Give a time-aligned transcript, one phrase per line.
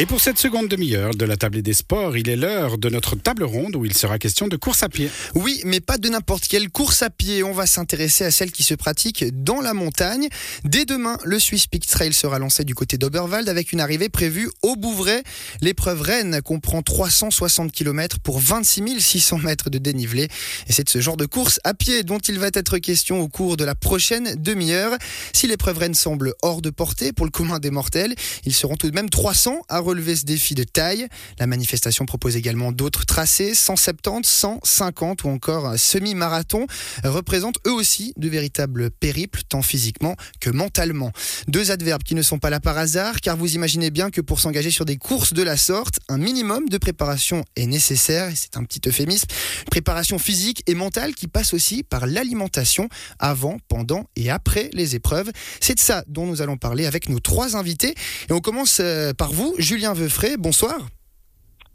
[0.00, 3.16] Et pour cette seconde demi-heure de la table des sports, il est l'heure de notre
[3.16, 5.10] table ronde où il sera question de course à pied.
[5.34, 7.42] Oui, mais pas de n'importe quelle course à pied.
[7.42, 10.28] On va s'intéresser à celle qui se pratique dans la montagne.
[10.64, 14.48] Dès demain, le Swiss Peak Trail sera lancé du côté d'Oberwald avec une arrivée prévue
[14.62, 15.22] au Bouvray.
[15.60, 20.28] L'épreuve Rennes comprend 360 km pour 26 600 mètres de dénivelé.
[20.66, 23.28] Et c'est de ce genre de course à pied dont il va être question au
[23.28, 24.96] cours de la prochaine demi-heure.
[25.34, 28.14] Si l'épreuve Rennes semble hors de portée pour le commun des mortels,
[28.46, 31.08] ils seront tout de même 300 à relever ce défi de taille.
[31.38, 36.66] La manifestation propose également d'autres tracés, 170, 150 ou encore semi-marathon,
[37.04, 41.12] représentent eux aussi de véritables périples, tant physiquement que mentalement.
[41.48, 44.40] Deux adverbes qui ne sont pas là par hasard, car vous imaginez bien que pour
[44.40, 48.64] s'engager sur des courses de la sorte, un minimum de préparation est nécessaire, c'est un
[48.64, 49.26] petit euphémisme,
[49.70, 52.88] préparation physique et mentale qui passe aussi par l'alimentation
[53.18, 55.30] avant, pendant et après les épreuves.
[55.60, 57.94] C'est de ça dont nous allons parler avec nos trois invités.
[58.28, 60.88] Et on commence euh, par vous, Julien Veufray, bonsoir.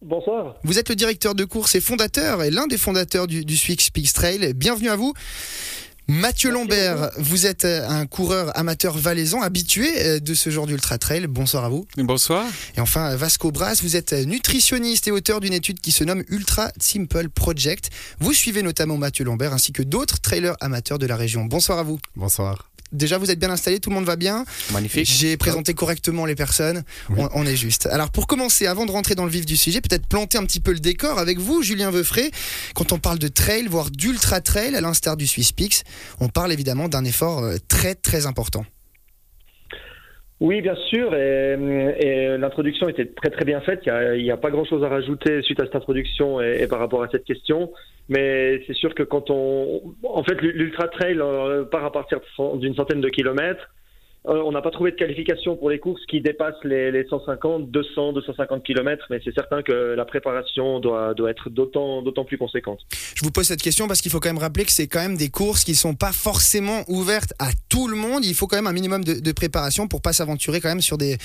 [0.01, 0.55] Bonsoir.
[0.63, 3.57] Vous êtes le directeur de course et fondateur, et l'un des fondateurs du, du
[3.91, 4.53] Peaks Trail.
[4.53, 5.13] Bienvenue à vous.
[6.07, 10.99] Mathieu Lambert, vous êtes euh, un coureur amateur valaisan habitué euh, de ce genre d'ultra
[10.99, 11.25] trail.
[11.27, 11.87] Bonsoir à vous.
[11.97, 12.45] Bonsoir.
[12.77, 16.71] Et enfin, Vasco Bras, vous êtes nutritionniste et auteur d'une étude qui se nomme Ultra
[16.79, 17.89] Simple Project.
[18.19, 21.45] Vous suivez notamment Mathieu Lambert ainsi que d'autres trailers amateurs de la région.
[21.45, 21.99] Bonsoir à vous.
[22.15, 22.69] Bonsoir.
[22.91, 24.45] Déjà, vous êtes bien installé, tout le monde va bien?
[24.71, 25.09] Magnifique.
[25.11, 26.83] J'ai présenté correctement les personnes.
[27.09, 27.17] Oui.
[27.19, 27.87] On, on est juste.
[27.87, 30.61] Alors, pour commencer, avant de rentrer dans le vif du sujet, peut-être planter un petit
[30.61, 32.31] peu le décor avec vous, Julien Veufray.
[32.73, 35.83] Quand on parle de trail, voire d'ultra trail, à l'instar du Swiss Peaks,
[36.19, 38.65] on parle évidemment d'un effort euh, très très important.
[40.41, 41.53] Oui, bien sûr, et,
[41.99, 43.83] et l'introduction était très très bien faite.
[43.85, 47.07] Il n'y a, pas grand-chose à rajouter suite à cette introduction et, par rapport à
[47.09, 47.71] cette question.
[48.09, 52.19] Mais c'est sûr que quand on, en fait, l'ultra trail euh, part à partir
[52.55, 53.69] d'une centaine de kilomètres.
[54.27, 57.69] Euh, on n'a pas trouvé de qualification pour les courses qui dépassent les, les 150,
[57.69, 62.79] 200, 250 kilomètres, mais c'est certain que la préparation doit, doit être d'autant, plus conséquente.
[63.15, 65.17] Je vous pose cette question parce qu'il faut quand même rappeler que c'est quand même
[65.17, 68.25] des courses qui sont pas forcément ouvertes à tout le monde.
[68.25, 70.97] Il faut quand même un minimum de, de préparation pour pas s'aventurer quand même sur
[70.97, 71.17] des,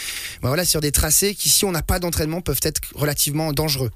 [0.42, 3.90] ben voilà, sur des tracés qui, si on n'a pas d'entraînement, peuvent être relativement dangereux.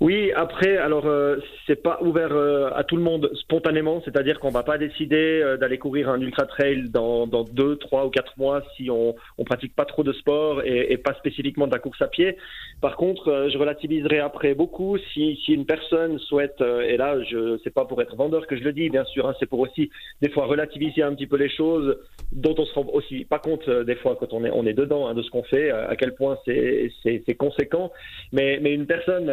[0.00, 4.50] Oui, après, alors euh, c'est pas ouvert euh, à tout le monde spontanément, c'est-à-dire qu'on
[4.50, 8.38] va pas décider euh, d'aller courir un ultra trail dans, dans deux, trois ou quatre
[8.38, 11.80] mois si on on pratique pas trop de sport et, et pas spécifiquement de la
[11.80, 12.36] course à pied.
[12.80, 17.20] Par contre, euh, je relativiserai après beaucoup si si une personne souhaite euh, et là
[17.24, 19.58] je c'est pas pour être vendeur que je le dis bien sûr, hein, c'est pour
[19.58, 19.90] aussi
[20.22, 21.98] des fois relativiser un petit peu les choses
[22.30, 24.74] dont on se rend aussi pas compte euh, des fois quand on est on est
[24.74, 27.90] dedans hein, de ce qu'on fait, à quel point c'est c'est conséquent.
[28.30, 29.28] Mais mais une personne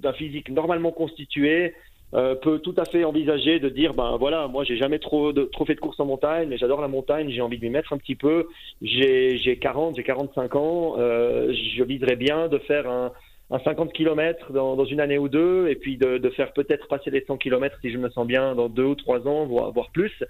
[0.00, 1.74] d'un physique normalement constitué
[2.14, 5.48] euh, peut tout à fait envisager de dire ben voilà moi j'ai jamais trop de,
[5.66, 7.98] fait de course en montagne mais j'adore la montagne j'ai envie de m'y mettre un
[7.98, 8.48] petit peu
[8.82, 13.12] j'ai j'ai 40 j'ai 45 ans euh, je viserais bien de faire un
[13.52, 17.10] un 50 km dans, dans une année ou deux, et puis de, faire peut-être passer
[17.10, 20.24] les 100 km si je me sens bien dans deux ou trois ans, voire plus.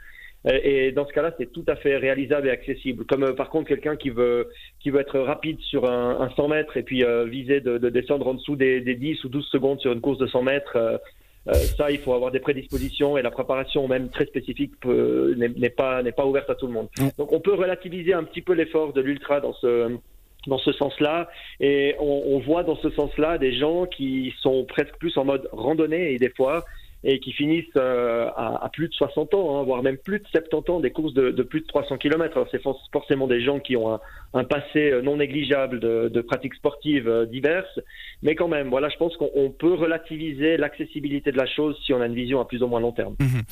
[0.46, 3.04] Euh, Et dans ce cas-là, c'est tout à fait réalisable et accessible.
[3.04, 4.48] Comme euh, par contre quelqu'un qui veut
[4.80, 7.88] qui veut être rapide sur un, un 100 mètres et puis euh, viser de, de
[7.88, 10.76] descendre en dessous des, des 10 ou 12 secondes sur une course de 100 mètres,
[10.76, 10.98] euh,
[11.48, 16.02] euh, ça, il faut avoir des prédispositions et la préparation même très spécifique n'est pas
[16.12, 16.88] pas ouverte à tout le monde.
[16.98, 17.08] Mm.
[17.18, 19.96] Donc on peut relativiser un petit peu l'effort de l'ultra dans ce
[20.48, 21.28] dans ce sens-là,
[21.60, 25.48] et on, on voit dans ce sens-là des gens qui sont presque plus en mode
[25.52, 26.64] randonnée et des fois
[27.04, 30.24] et qui finissent euh, à, à plus de 60 ans, hein, voire même plus de
[30.32, 32.36] 70 ans, des courses de, de plus de 300 km.
[32.36, 34.00] Alors c'est for- forcément des gens qui ont un,
[34.34, 37.80] un passé euh, non négligeable de, de pratiques sportives euh, diverses,
[38.22, 41.92] mais quand même, voilà, je pense qu'on on peut relativiser l'accessibilité de la chose si
[41.92, 43.16] on a une vision à plus ou moins long terme.
[43.18, 43.42] Mhm.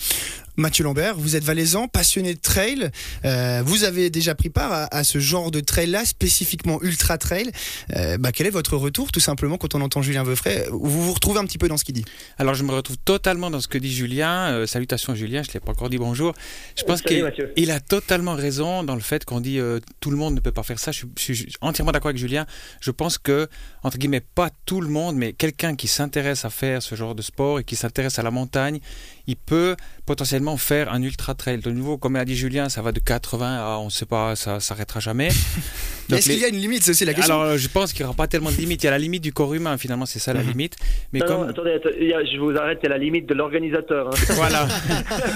[0.56, 2.90] Mathieu Lambert, vous êtes valaisan, passionné de trail.
[3.24, 7.50] Euh, vous avez déjà pris part à, à ce genre de trail-là, spécifiquement ultra trail.
[7.96, 11.12] Euh, bah, quel est votre retour, tout simplement, quand on entend Julien Veufray Vous vous
[11.14, 12.04] retrouvez un petit peu dans ce qu'il dit
[12.36, 14.52] Alors je me retrouve totalement dans ce que dit Julien.
[14.52, 16.34] Euh, salutations Julien, je ne l'ai pas encore dit bonjour.
[16.76, 20.34] Je pense qu'il a totalement raison dans le fait qu'on dit euh, tout le monde
[20.34, 20.92] ne peut pas faire ça.
[20.92, 22.44] Je suis entièrement d'accord avec Julien.
[22.80, 23.48] Je pense que,
[23.82, 27.22] entre guillemets, pas tout le monde, mais quelqu'un qui s'intéresse à faire ce genre de
[27.22, 28.80] sport et qui s'intéresse à la montagne,
[29.26, 29.76] il peut
[30.06, 31.58] potentiellement faire un ultra trail.
[31.58, 34.36] De nouveau, comme a dit Julien, ça va de 80 à on ne sait pas,
[34.36, 35.28] ça s'arrêtera jamais.
[36.10, 36.82] Est-ce les- qu'il y a une limite?
[36.82, 37.40] C'est aussi la question.
[37.40, 38.82] Alors, je pense qu'il n'y aura pas tellement de limite.
[38.82, 40.48] Il y a la limite du corps humain, finalement, c'est ça la Mhm.
[40.50, 40.76] limite.
[41.12, 41.40] Mais non, comme...
[41.42, 44.08] non, attendez, je vous arrête, il y a la limite de l'organisateur.
[44.08, 44.10] hein.
[44.34, 44.66] Voilà,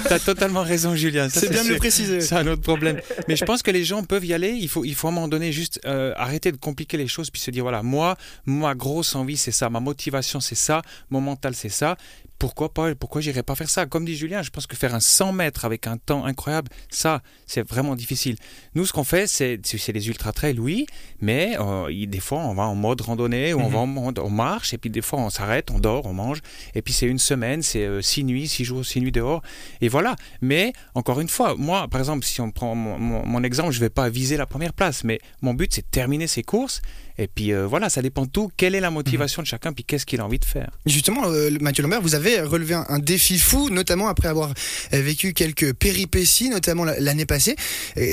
[0.08, 1.28] tu as totalement raison, Julien.
[1.28, 2.20] C'est bien de le préciser.
[2.20, 3.00] C'est un autre problème.
[3.28, 4.50] Mais je pense que les gens peuvent y aller.
[4.50, 7.30] Il faut, il faut à un moment donné juste euh, arrêter de compliquer les choses
[7.30, 8.16] puis se dire voilà, moi,
[8.46, 9.70] ma grosse envie, c'est ça.
[9.70, 10.82] Ma motivation, c'est ça.
[11.10, 11.96] Mon mental, c'est ça.
[12.44, 13.86] Pourquoi pas Pourquoi j'irais pas faire ça?
[13.86, 17.22] Comme dit Julien, je pense que faire un 100 mètres avec un temps incroyable, ça,
[17.46, 18.36] c'est vraiment difficile.
[18.74, 19.58] Nous, ce qu'on fait, c'est
[19.88, 20.84] les ultra trails, oui,
[21.22, 24.28] mais euh, des fois, on va en mode randonnée ou on va en mode on
[24.28, 26.40] marche, et puis des fois, on s'arrête, on dort, on mange,
[26.74, 29.40] et puis c'est une semaine, c'est euh, six nuits, six jours, six nuits dehors,
[29.80, 30.14] et voilà.
[30.42, 33.88] Mais encore une fois, moi, par exemple, si on prend mon, mon exemple, je vais
[33.88, 36.82] pas viser la première place, mais mon but, c'est de terminer ces courses
[37.18, 38.50] et puis euh, voilà, ça dépend de tout.
[38.56, 40.70] Quelle est la motivation de chacun, puis qu'est-ce qu'il a envie de faire.
[40.86, 44.50] Justement, euh, Mathieu Lambert, vous avez relevé un, défi fou, notamment après avoir
[44.92, 47.56] euh, vécu quelques péripéties, notamment l'année passée.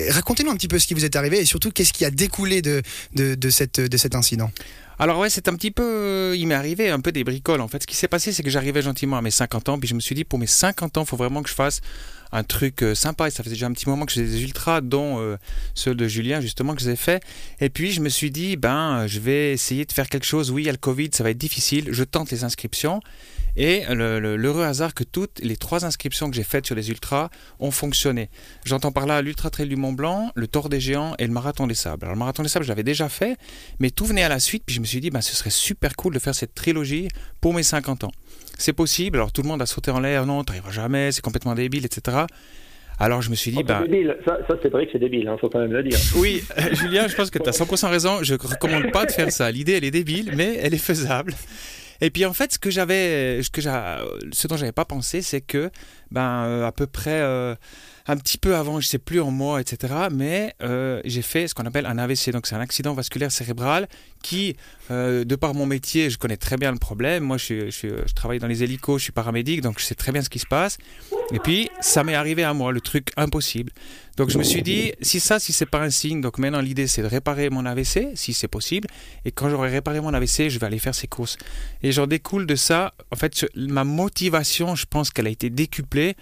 [0.09, 2.61] Racontez-nous un petit peu ce qui vous est arrivé et surtout qu'est-ce qui a découlé
[2.61, 2.81] de,
[3.13, 4.51] de, cette, de cet incident?
[5.01, 7.81] Alors ouais, c'est un petit peu, il m'est arrivé un peu des bricoles en fait.
[7.81, 9.99] Ce qui s'est passé, c'est que j'arrivais gentiment à mes 50 ans, puis je me
[9.99, 11.81] suis dit pour mes 50 ans, il faut vraiment que je fasse
[12.31, 13.27] un truc euh, sympa.
[13.27, 15.37] Et ça faisait déjà un petit moment que je des ultras, dont euh,
[15.73, 17.23] ceux de Julien, justement, que j'ai fait.
[17.59, 20.51] Et puis, je me suis dit, ben, je vais essayer de faire quelque chose.
[20.51, 21.87] Oui, il y a le Covid, ça va être difficile.
[21.89, 23.01] Je tente les inscriptions.
[23.57, 27.71] Et l'heureux hasard que toutes les trois inscriptions que j'ai faites sur les ultras ont
[27.71, 28.29] fonctionné.
[28.65, 31.67] J'entends par là l'Ultra Trail du Mont Blanc, le Tour des Géants et le Marathon
[31.67, 32.05] des Sables.
[32.05, 33.37] Alors le Marathon des Sables, j'avais déjà fait,
[33.79, 34.63] mais tout venait à la suite.
[34.65, 37.07] Puis je me suis dit, ben, ce serait super cool de faire cette trilogie
[37.41, 38.11] pour mes 50 ans
[38.61, 39.17] c'est possible.
[39.17, 42.17] Alors tout le monde a sauté en l'air, non, t'arriveras jamais, c'est complètement débile, etc.
[42.99, 43.83] Alors je me suis dit, bah.
[44.25, 45.97] Ça, ça c'est vrai que c'est débile, il hein, faut quand même le dire.
[46.15, 48.19] Oui, euh, Julien, je pense que tu as 100% raison.
[48.21, 49.49] Je ne recommande pas de faire ça.
[49.49, 51.33] L'idée, elle est débile, mais elle est faisable.
[52.01, 55.69] Et puis en fait, ce que j'avais, ce dont j'avais pas pensé, c'est que,
[56.09, 57.21] ben, euh, à peu près.
[58.07, 59.93] Un petit peu avant, je sais plus en mois, etc.
[60.11, 63.87] Mais euh, j'ai fait ce qu'on appelle un AVC, donc c'est un accident vasculaire cérébral
[64.21, 64.55] qui,
[64.91, 67.23] euh, de par mon métier, je connais très bien le problème.
[67.23, 67.69] Moi, je,
[68.13, 70.45] travaille dans les hélicos, je suis paramédic, donc je sais très bien ce qui se
[70.45, 70.77] passe.
[71.33, 73.71] Et puis, ça m'est arrivé à moi, le truc impossible.
[74.17, 76.85] Donc je me suis dit, si ça, si c'est pas un signe, donc maintenant l'idée
[76.85, 78.87] c'est de réparer mon AVC, si c'est possible.
[79.25, 81.37] Et quand j'aurai réparé mon AVC, je vais aller faire ces courses.
[81.81, 86.15] Et j'en découle de ça, en fait, ma motivation, je pense qu'elle a été décuplée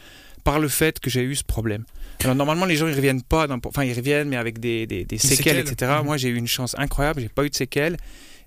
[0.50, 1.84] par le fait que j'ai eu ce problème.
[2.24, 5.60] Alors normalement les gens ils reviennent pas, enfin ils reviennent mais avec des, des, séquelles,
[5.60, 6.00] etc.
[6.04, 7.98] Moi j'ai eu une chance incroyable, j'ai pas eu de séquelles.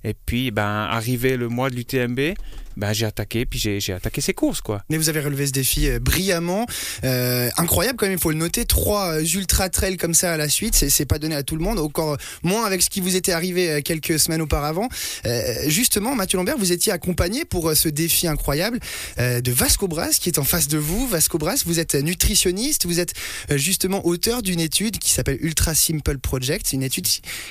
[0.02, 2.34] Et puis, ben, arrivé le mois de l'UTMB,
[2.76, 4.82] ben, j'ai attaqué, puis j'ai attaqué ses courses, quoi.
[4.90, 6.66] Mais vous avez relevé ce défi euh, brillamment,
[7.04, 8.64] euh, incroyable quand même, il faut le noter.
[8.64, 11.62] Trois euh, ultra trails comme ça à la suite, c'est pas donné à tout le
[11.62, 14.88] monde, encore moins avec ce qui vous était arrivé quelques semaines auparavant.
[15.66, 18.78] justement, Mathieu Lambert, vous étiez accompagné pour ce défi incroyable
[19.19, 21.06] de Vasco Bras qui est en face de vous.
[21.06, 23.14] Vasco Bras, vous êtes nutritionniste, vous êtes
[23.50, 27.06] justement auteur d'une étude qui s'appelle Ultra Simple Project, une étude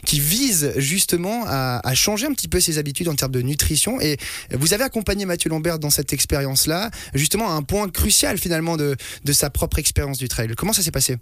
[0.05, 3.99] qui vise justement à, à changer un petit peu ses habitudes en termes de nutrition.
[4.01, 4.17] Et
[4.51, 8.95] vous avez accompagné Mathieu Lambert dans cette expérience-là, justement à un point crucial finalement de,
[9.23, 10.49] de sa propre expérience du trail.
[10.55, 11.17] Comment ça s'est passé?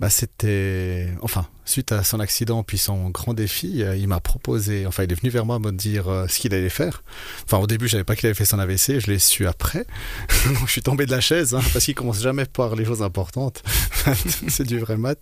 [0.00, 4.86] Bah, c'était, enfin, suite à son accident puis son grand défi, euh, il m'a proposé,
[4.86, 7.02] enfin, il est venu vers moi me dire euh, ce qu'il allait faire.
[7.44, 9.86] Enfin, au début, je savais pas qu'il avait fait son AVC, je l'ai su après.
[10.46, 13.02] Donc, je suis tombé de la chaise hein, parce qu'il commence jamais par les choses
[13.02, 13.62] importantes.
[14.48, 15.20] c'est du vrai mat.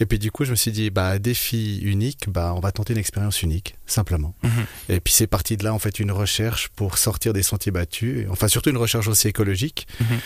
[0.00, 2.92] Et puis, du coup, je me suis dit, bah, défi unique, bah, on va tenter
[2.92, 4.34] une expérience unique, simplement.
[4.42, 4.50] Mhm.
[4.88, 8.26] Et puis, c'est parti de là, en fait, une recherche pour sortir des sentiers battus.
[8.30, 9.86] Enfin, surtout une recherche aussi écologique.
[10.00, 10.18] Mhm.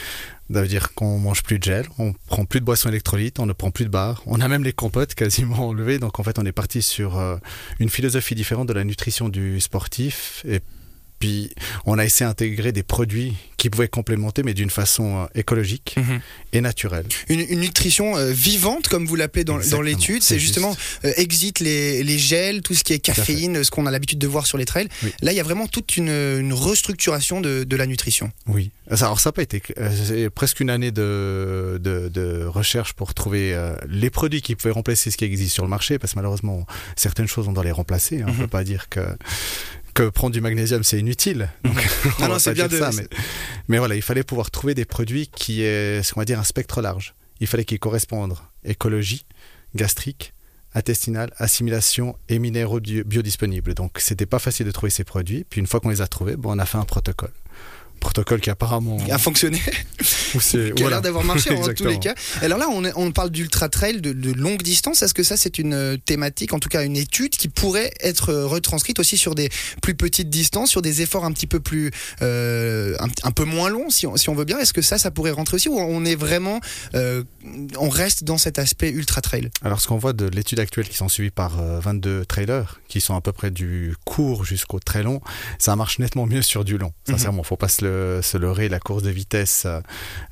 [0.52, 3.46] Ça veut dire qu'on mange plus de gel, on prend plus de boissons électrolytes, on
[3.46, 5.98] ne prend plus de bar, on a même les compotes quasiment enlevées.
[5.98, 7.36] Donc en fait, on est parti sur euh,
[7.80, 10.60] une philosophie différente de la nutrition du sportif et
[11.18, 11.50] puis
[11.84, 16.20] on a essayé d'intégrer des produits qui pouvaient complémenter, mais d'une façon euh, écologique mhm.
[16.52, 17.06] et naturelle.
[17.28, 22.02] Une, nutrition euh, vivante, comme vous l'appelez dans, dans l'étude, c'est justement euh, exit les,
[22.02, 24.66] les, gels, tout ce qui est caféine, ce qu'on a l'habitude de voir sur les
[24.66, 24.88] trails.
[25.22, 28.30] Là, il y a vraiment toute une, une restructuration de, de, la nutrition.
[28.46, 28.70] Oui.
[28.90, 29.62] Alors ça n'a pas été
[30.34, 33.56] presque une année de, de, de recherche pour trouver
[33.88, 37.26] les produits qui pouvaient remplacer ce qui existe sur le marché, parce que malheureusement certaines
[37.26, 38.20] choses on doit les remplacer.
[38.20, 38.26] Hein.
[38.26, 38.40] On ne mhm.
[38.42, 39.00] peut pas dire que
[39.96, 41.48] que prendre du magnésium c'est inutile.
[41.64, 41.74] Donc,
[42.20, 42.90] ah non, c'est bien de ça.
[43.68, 46.44] Mais, voilà, il fallait pouvoir trouver des produits qui aient, ce qu'on va dire, un
[46.44, 47.14] spectre large.
[47.40, 49.24] Il fallait qu'ils correspondent écologie,
[49.74, 50.34] gastrique,
[50.74, 53.74] intestinale, assimilation et minéraux biodisponibles.
[53.74, 55.44] Donc, c'était pas facile de trouver ces produits.
[55.48, 57.32] Puis une fois qu'on les a trouvés, bon, on a fait un protocole
[58.00, 59.60] protocole qui apparemment a fonctionné,
[60.40, 62.14] qui a l'air d'avoir marché en tous les cas.
[62.42, 65.02] Alors là, on, on parle d'ultra trail de, de, longue distance.
[65.02, 68.30] Est-ce que ça, c'est une euh, thématique, en tout cas une étude qui pourrait être
[68.30, 69.50] euh, retranscrite aussi sur des
[69.82, 71.90] plus petites distances, sur des efforts un petit peu plus,
[72.22, 74.58] euh, un, peu moins longs, si on, si on veut bien?
[74.58, 76.60] Est-ce que ça, ça pourrait rentrer aussi, ou on est vraiment,
[76.94, 77.24] euh,
[77.78, 79.50] on reste dans cet aspect ultra trail?
[79.62, 83.16] Alors, ce qu'on voit de l'étude actuelle qui sont suivis par 22 trailers, qui sont
[83.16, 85.20] à peu près du court jusqu'au très long,
[85.58, 86.92] ça marche nettement mieux sur du long.
[87.08, 87.16] Mhm.
[87.16, 87.84] Sincèrement, faut pas se
[88.22, 89.80] se leurrer, la course de vitesse, euh,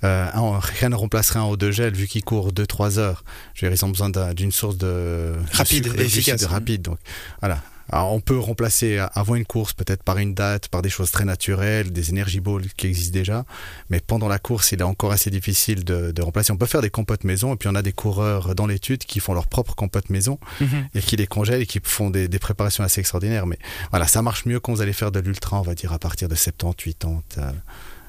[0.05, 3.25] euh rien ne remplacerait un haut de gel vu qu'il court 2-3 heures.
[3.55, 6.83] Je veux dire, ils ont besoin d'une source de rapide, de efficace, rapide.
[6.83, 6.99] Donc
[7.41, 11.11] voilà, Alors, on peut remplacer avant une course peut-être par une date, par des choses
[11.11, 13.45] très naturelles, des énergies balls qui existent déjà,
[13.91, 16.53] mais pendant la course, il est encore assez difficile de, de remplacer.
[16.53, 19.21] On peut faire des compotes maison, et puis on a des coureurs dans l'étude qui
[19.21, 20.88] font leurs propres compotes maison Mhm.
[20.95, 23.47] et qui les congèlent et qui font des, des préparations assez extraordinaires.
[23.47, 23.59] Mais
[23.91, 26.29] voilà, ça marche mieux quand vous allez faire de l'ultra, on va dire à partir
[26.29, 27.23] de 70, 80.
[27.38, 27.50] euh,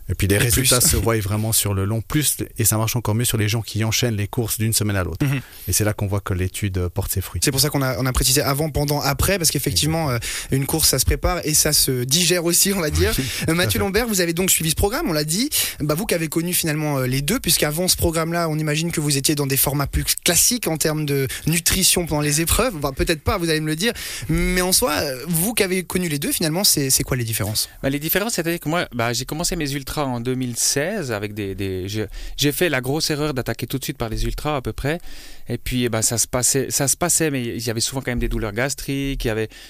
[0.09, 0.89] et puis les Et résultats plus.
[0.89, 3.61] se voient vraiment sur le long, plus et ça marche encore mieux sur les gens
[3.61, 5.25] qui enchaînent les courses d'une semaine à l'autre.
[5.25, 5.41] Mhm.
[5.67, 7.41] Et c'est là qu'on voit que l'étude euh, porte ses fruits.
[7.43, 10.17] C'est pour ça qu'on a, on a précisé avant, pendant, après, parce qu'effectivement, euh,
[10.51, 13.13] une course, ça se prépare et ça se digère aussi, on va dire.
[13.49, 13.79] Euh, Mathieu.
[13.79, 15.49] Lambert, vous avez donc suivi ce programme, on l'a dit.
[15.79, 18.99] Bah, vous qui avez connu finalement euh, les deux, puisqu'avant ce programme-là, on imagine que
[19.01, 22.75] vous étiez dans des formats plus classiques en termes de nutrition pendant les épreuves.
[22.75, 23.93] Bah, Peut-être pas, vous allez me le dire.
[24.29, 24.93] Mais en soi,
[25.27, 27.69] vous qui avez connu les deux, finalement, c'est c'est quoi les différences?
[27.81, 31.87] Bah, les différences, c'est-à-dire que moi, bah, j'ai commencé mes ultras en 2016 avec des,
[32.37, 34.99] j'ai fait la grosse erreur d'attaquer tout de suite par les ultras à peu près.
[35.47, 38.01] Et puis, eh ben, ça se passait, ça se passait, mais il y avait souvent
[38.01, 39.27] quand même des douleurs gastriques.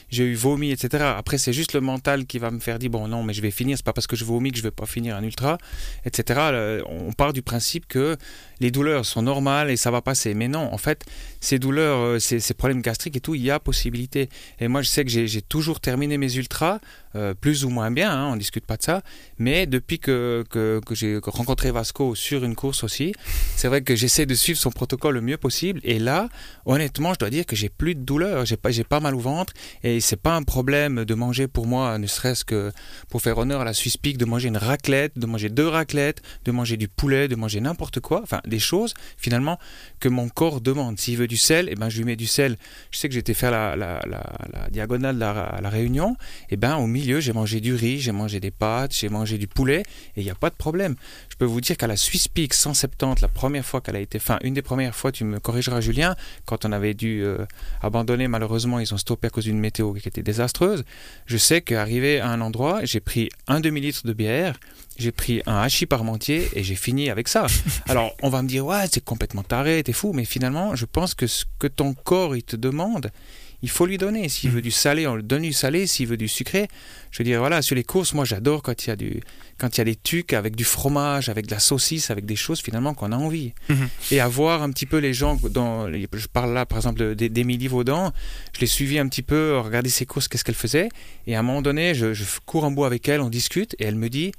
[0.10, 1.03] J'ai eu vomi, etc.
[1.17, 3.51] Après, c'est juste le mental qui va me faire dire bon, non, mais je vais
[3.51, 3.77] finir.
[3.77, 5.58] C'est pas parce que je vomis que je vais pas finir un ultra,
[6.05, 6.82] etc.
[6.88, 8.15] On part du principe que
[8.59, 10.33] les douleurs sont normales et ça va passer.
[10.33, 11.03] Mais non, en fait,
[11.39, 14.29] ces douleurs, euh, ces, problèmes gastriques et tout, il y a possibilité.
[14.59, 16.79] Et moi, je sais que j'ai toujours terminé mes ultras,
[17.15, 19.01] euh, plus ou moins bien, hein, on discute pas de ça.
[19.38, 23.13] Mais depuis que, que, j'ai rencontré Vasco sur une course aussi,
[23.55, 25.79] c'est vrai que j'essaie de suivre son protocole le mieux possible.
[25.83, 26.29] Et là,
[26.65, 28.45] honnêtement, je dois dire que j'ai plus de douleur.
[28.45, 31.97] J'ai pas, pas mal au ventre et c'est pas un problème de manger pour moi,
[31.97, 32.71] ne serait-ce que
[33.09, 36.21] pour faire honneur à la Swiss Peak, de manger une raclette, de manger deux raclettes,
[36.45, 38.21] de manger du poulet, de manger n'importe quoi.
[38.24, 39.59] Enfin, des choses finalement
[39.99, 40.99] que mon corps demande.
[40.99, 42.57] S'il veut du sel, eh ben je lui mets du sel.
[42.91, 46.15] Je sais que j'étais faire la, la, la, diagonale de la, Réunion.
[46.49, 49.47] Et ben au milieu, j'ai mangé du riz, j'ai mangé des pâtes, j'ai mangé du
[49.47, 49.83] poulet
[50.15, 50.95] et il n'y a pas de problème.
[51.29, 54.17] Je peux vous dire qu'à la Swiss Peak 170, la première fois qu'elle a été,
[54.17, 57.45] enfin une des premières fois, tu me corrigeras Julien, quand on avait dû euh,
[57.81, 60.83] abandonner, malheureusement ils ont stoppé à cause d'une météo qui était désastreuse.
[61.25, 64.59] Je sais qu'arrivé à un endroit, j'ai pris un demi-litre de bière,
[64.97, 67.47] j'ai pris un hachis parmentier et j'ai fini avec ça.
[67.87, 71.13] Alors on va me dire ouais c'est complètement taré, t'es fou, mais finalement je pense
[71.13, 73.11] que ce que ton corps il te demande,
[73.65, 74.29] il faut lui donner.
[74.29, 75.87] S'il veut du salé, on lui donne du salé.
[75.87, 76.67] S'il veut du sucré,
[77.09, 79.21] je veux dire, voilà, sur les courses, moi j'adore quand il y a du,
[79.57, 82.35] quand il y a des tucs avec du fromage, avec de la saucisse, avec des
[82.35, 83.53] choses finalement qu'on a envie.
[83.69, 83.89] Mhm.
[84.11, 87.67] Et à voir un petit peu les gens, dans, je parle là par exemple d'Émilie
[87.67, 88.11] Vaudan,
[88.53, 90.89] je l'ai suivi un petit peu, regarder ses courses, qu'est-ce qu'elle faisait.
[91.25, 93.85] Et à un moment donné, je, je cours en bout avec elle, on discute, et
[93.85, 94.31] elle me dit,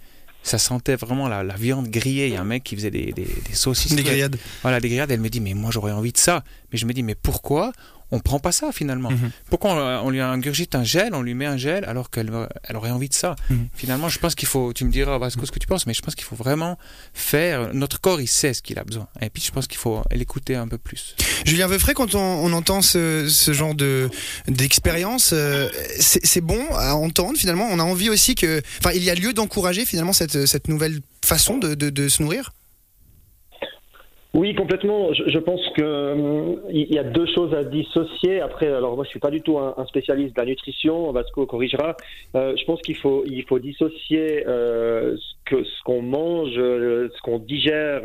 [0.47, 2.29] ça sentait vraiment la, la viande grillée.
[2.29, 3.95] Il y a un mec qui faisait des, des, des saucisses.
[3.95, 4.39] Des grillades.
[4.63, 5.11] Voilà, des grillades.
[5.11, 6.45] Elle me dit, mais moi j'aurais envie de ça.
[6.73, 7.73] Mais je me dis, mais pourquoi
[8.11, 9.31] on prend pas ça finalement Mhm.
[9.51, 12.31] Pourquoi on, on lui ingurgite un gel, on lui met un gel alors qu'elle
[12.65, 13.37] elle aurait envie de ça?
[13.51, 13.69] Mhm.
[13.75, 16.03] Finalement, je pense qu'il faut, tu me diras Vasco ce que tu penses, mais je
[16.03, 16.79] pense qu'il faut vraiment
[17.15, 17.73] faire.
[17.75, 19.09] Notre corps, il sait ce qu'il a besoin.
[19.21, 21.15] Et puis je pense qu'il faut l'écouter un peu plus.
[21.45, 24.09] Julien Veufray, quand on, on entend ce, ce genre de
[24.49, 27.67] d'expérience, euh, c'est c'est bon à entendre finalement?
[27.71, 31.01] On a envie aussi que, enfin, il y a lieu d'encourager finalement cette, cette nouvelle
[31.25, 32.53] façon de, de, de se nourrir?
[34.37, 35.15] Oui, complètement.
[35.15, 38.43] Je, je pense que hum, y a deux choses à dissocier.
[38.43, 41.11] Après, alors moi, je suis pas du tout un, un spécialiste de la nutrition.
[41.11, 41.97] Vasco corrigera.
[42.35, 47.09] Euh, je pense qu'il faut il faut dissocier euh, ce que ce qu'on mange, euh,
[47.17, 48.03] ce qu'on digère,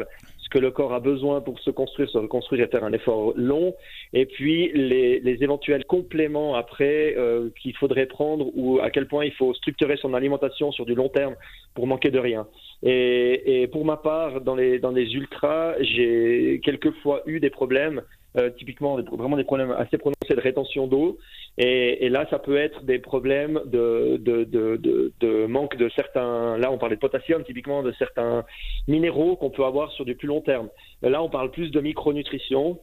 [0.52, 3.74] que le corps a besoin pour se construire, se reconstruire et faire un effort long,
[4.14, 9.26] et puis les, les éventuels compléments après euh, qu'il faudrait prendre ou à quel point
[9.26, 11.36] il faut structurer son alimentation sur du long terme
[11.74, 12.48] pour manquer de rien.
[12.84, 18.02] Et, et pour ma part, dans les, dans les ultras, j'ai quelquefois eu des problèmes,
[18.38, 21.18] euh, typiquement vraiment des problèmes assez prononcés de rétention d'eau.
[21.58, 25.90] Et, et là, ça peut être des problèmes de, de, de, de, de manque de
[25.96, 26.58] certains.
[26.58, 28.46] Là, on parlait de potassium, typiquement de certains
[28.88, 30.70] minéraux qu'on peut avoir sur du plus long terme.
[31.02, 32.80] Là, on parle plus de micronutrition.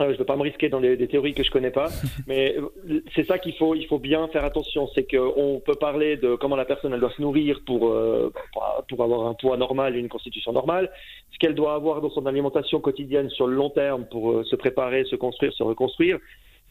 [0.00, 1.88] Euh, je ne veux pas me risquer dans des, des théories que je connais pas,
[2.26, 4.88] mais euh, c'est ça qu'il faut, il faut bien faire attention.
[4.94, 8.84] C'est qu'on peut parler de comment la personne elle doit se nourrir pour, euh, pour,
[8.88, 10.90] pour avoir un poids normal et une constitution normale,
[11.32, 14.56] ce qu'elle doit avoir dans son alimentation quotidienne sur le long terme pour euh, se
[14.56, 16.18] préparer, se construire, se reconstruire,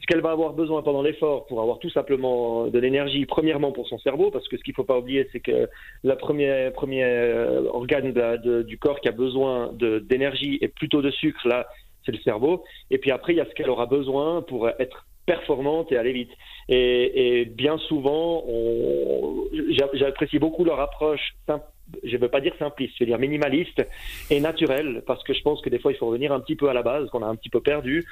[0.02, 3.88] ce qu'elle va avoir besoin pendant l'effort pour avoir tout simplement de l'énergie, premièrement pour
[3.88, 5.68] son cerveau, parce que ce qu'il ne faut pas oublier, c'est que
[6.04, 8.12] le premier, premier euh, organe
[8.64, 11.68] du corps qui a besoin d'énergie et plutôt de sucre, là,
[12.06, 12.64] c'est le cerveau.
[12.92, 16.14] Et puis après, il y a ce qu'elle aura besoin pour être performante et aller
[16.14, 16.32] vite.
[16.70, 18.44] Et, et bien souvent,
[19.94, 21.62] j'apprécie beaucoup leur approche, sim-
[22.04, 23.86] je ne veux pas dire simpliste, je veux dire minimaliste
[24.30, 26.70] et naturelle, parce que je pense que des fois, il faut revenir un petit peu
[26.70, 28.04] à la base, qu'on a un petit peu perdu.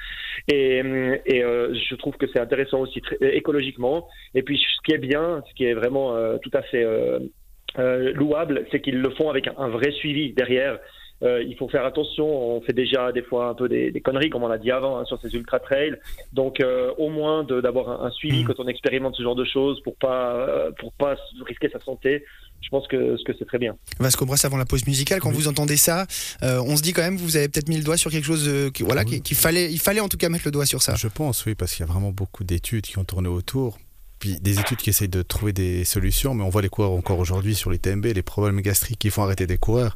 [0.48, 4.08] Et, euh, je trouve que c'est intéressant aussi écologiquement.
[4.34, 8.12] Et puis, ce qui est bien, ce qui est vraiment euh, tout à fait euh,
[8.12, 10.78] louable, c'est qu'ils le font avec un vrai suivi derrière.
[11.22, 12.26] Euh, il faut faire attention.
[12.26, 14.98] On fait déjà des fois un peu des, des conneries, comme on l'a dit avant,
[14.98, 15.96] hein, sur ces ultra trails.
[16.32, 18.46] Donc, euh, au moins d'avoir un, un, suivi Mm.
[18.48, 21.14] quand on expérimente ce genre de choses pour pas euh, pour pas
[21.46, 22.24] risquer sa santé.
[22.62, 23.76] Je pense que ce que c'est très bien.
[24.00, 25.34] Vasco Brosse, avant la pause musicale, quand Oui.
[25.36, 26.06] vous entendez ça,
[26.42, 28.48] euh, on se dit quand même, vous avez peut-être mis le doigt sur quelque chose,
[28.48, 29.16] euh, qui, voilà, Oui.
[29.16, 30.94] qui- qu'il fallait, il fallait en tout cas mettre le doigt sur ça.
[30.94, 33.78] Je pense, oui, parce qu'il y a vraiment beaucoup d'études qui ont tourné autour.
[34.18, 37.18] Puis des études qui essayent de trouver des solutions, mais on voit les coureurs encore
[37.18, 39.94] aujourd'hui sur les TMB, les problèmes gastriques qui font arrêter des coureurs.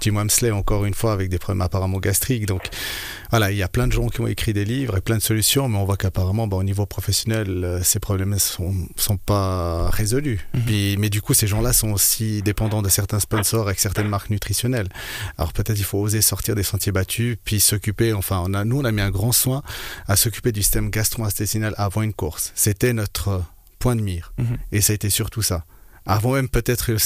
[0.00, 2.46] Jim Wamsley, encore une fois, avec des problèmes apparemment gastriques.
[2.46, 2.68] Donc
[3.38, 5.22] voilà, il y a plein de gens qui ont écrit des livres et plein de
[5.22, 9.18] solutions, mais on voit qu'apparemment, bah, au niveau professionnel, euh, ces problèmes ne sont, sont
[9.18, 10.48] pas résolus.
[10.54, 10.62] Mhm.
[10.62, 14.30] Puis, mais du coup, ces gens-là sont aussi dépendants de certains sponsors avec certaines marques
[14.30, 14.88] nutritionnelles.
[15.36, 18.80] Alors peut-être il faut oser sortir des sentiers battus, puis s'occuper, enfin, on a, nous,
[18.80, 19.62] on a mis un grand soin
[20.08, 22.52] à s'occuper du système gastro-intestinal avant une course.
[22.54, 23.42] C'était notre
[23.78, 24.32] point de mire.
[24.38, 24.56] Mhm.
[24.72, 25.66] Et ça a été surtout ça.
[26.06, 26.96] Avant même peut-être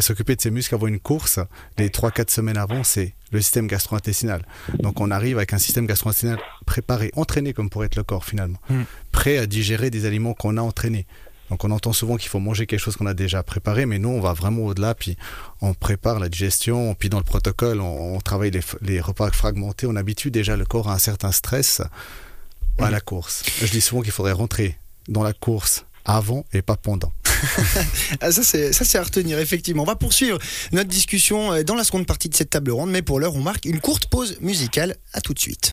[0.00, 1.40] s'occuper de ses muscles avant une course,
[1.76, 4.46] les 3-4 semaines avant, c'est le système gastro-intestinal.
[4.78, 8.58] Donc on arrive avec un système gastro-intestinal préparé, entraîné comme pour être le corps finalement,
[8.70, 8.84] Mhm.
[9.12, 11.06] prêt à digérer des aliments qu'on a entraînés.
[11.50, 14.10] Donc on entend souvent qu'il faut manger quelque chose qu'on a déjà préparé, mais nous
[14.10, 15.16] on va vraiment au-delà, puis
[15.62, 18.52] on prépare la digestion, puis dans le protocole on, on travaille
[18.82, 21.80] les repas fragmentés, on habitue déjà le corps à un certain stress
[22.78, 23.42] à la course.
[23.60, 24.76] Je dis souvent qu'il faudrait rentrer
[25.08, 27.12] dans la course avant et pas pendant.
[28.20, 29.82] Ah, ça, c'est, ça, c'est à retenir, effectivement.
[29.82, 30.38] On va poursuivre
[30.72, 33.40] notre discussion euh, dans la seconde partie de cette table ronde, mais pour l'heure, on
[33.40, 34.96] marque une courte pause musicale.
[35.12, 35.66] À tout de suite.